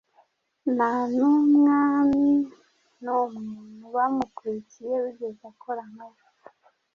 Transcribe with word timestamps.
nta 0.75 0.91
n’umwami 1.17 2.31
n’umwe 3.03 3.41
mu 3.79 3.87
bamukurikiye 3.95 4.93
wigeze 5.03 5.43
akora 5.51 5.83
nkawe, 5.91 6.21